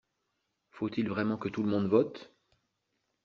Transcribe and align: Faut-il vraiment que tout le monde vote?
Faut-il 0.71 1.09
vraiment 1.09 1.37
que 1.37 1.47
tout 1.47 1.61
le 1.61 1.69
monde 1.69 1.85
vote? 1.85 2.33